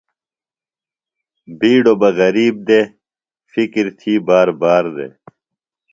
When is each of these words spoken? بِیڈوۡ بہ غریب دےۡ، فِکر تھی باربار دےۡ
بِیڈوۡ 1.59 1.97
بہ 1.99 2.09
غریب 2.19 2.55
دےۡ، 2.67 2.87
فِکر 3.51 3.85
تھی 3.99 4.13
باربار 4.27 4.83
دےۡ 4.95 5.13